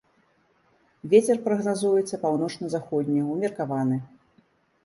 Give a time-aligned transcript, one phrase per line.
[1.11, 3.97] Вецер прагназуецца паўночна-заходні ўмеркаваны.